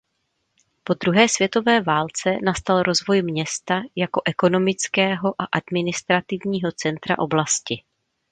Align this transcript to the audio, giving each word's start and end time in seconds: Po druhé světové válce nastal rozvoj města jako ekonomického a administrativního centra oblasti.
Po 0.83 0.93
druhé 0.93 1.29
světové 1.29 1.81
válce 1.81 2.29
nastal 2.43 2.83
rozvoj 2.83 3.21
města 3.21 3.81
jako 3.95 4.21
ekonomického 4.25 5.41
a 5.41 5.45
administrativního 5.51 6.71
centra 6.71 7.15
oblasti. 7.19 7.83